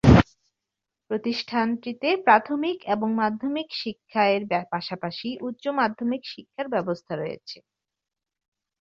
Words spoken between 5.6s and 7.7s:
মাধ্যমিক শিক্ষার ব্যবস্থা রয়েছে।